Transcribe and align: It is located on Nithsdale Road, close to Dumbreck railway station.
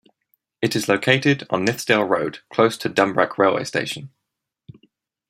It 0.63 0.75
is 0.75 0.89
located 0.89 1.45
on 1.51 1.63
Nithsdale 1.63 2.05
Road, 2.05 2.39
close 2.51 2.75
to 2.79 2.89
Dumbreck 2.89 3.37
railway 3.37 3.65
station. 3.65 4.09